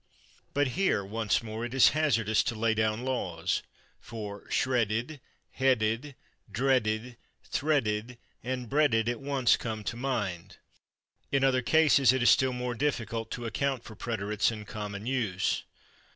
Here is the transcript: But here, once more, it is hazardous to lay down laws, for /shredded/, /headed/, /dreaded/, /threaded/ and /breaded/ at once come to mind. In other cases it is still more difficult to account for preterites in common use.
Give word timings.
But 0.55 0.69
here, 0.69 1.05
once 1.05 1.43
more, 1.43 1.63
it 1.63 1.75
is 1.75 1.89
hazardous 1.89 2.41
to 2.45 2.55
lay 2.55 2.73
down 2.73 3.05
laws, 3.05 3.61
for 3.99 4.47
/shredded/, 4.47 5.19
/headed/, 5.59 6.15
/dreaded/, 6.51 7.17
/threaded/ 7.51 8.17
and 8.43 8.67
/breaded/ 8.67 9.07
at 9.07 9.21
once 9.21 9.57
come 9.57 9.83
to 9.83 9.95
mind. 9.95 10.57
In 11.31 11.43
other 11.43 11.61
cases 11.61 12.11
it 12.11 12.23
is 12.23 12.31
still 12.31 12.51
more 12.51 12.73
difficult 12.73 13.29
to 13.29 13.45
account 13.45 13.83
for 13.83 13.95
preterites 13.95 14.51
in 14.51 14.65
common 14.65 15.05
use. 15.05 15.65